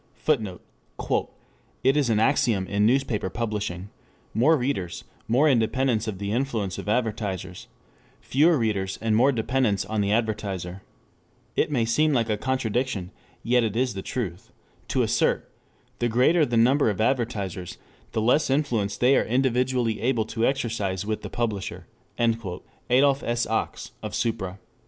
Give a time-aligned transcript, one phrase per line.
[0.15, 0.63] [Footnote:
[1.83, 3.91] "It is an axiom in newspaper publishing
[4.33, 7.67] 'more readers, more independence of the influence of advertisers;
[8.19, 10.81] fewer readers and more dependence on the advertiser'
[11.55, 13.11] It may seem like a contradiction
[13.43, 14.51] (yet it is the truth)
[14.87, 15.47] to assert:
[15.99, 17.77] the greater the number of advertisers,
[18.13, 21.85] the less influence they are individually able to exercise with the publisher."
[22.17, 22.63] Adolph
[23.21, 23.45] S.
[23.45, 24.15] Ochs, _of.
[24.15, 24.57] supra.